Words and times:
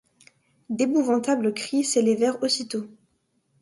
D’épouvantables 0.71 1.53
cris 1.53 1.83
s’élevèrent 1.83 2.41
aussitôt. 2.41 2.87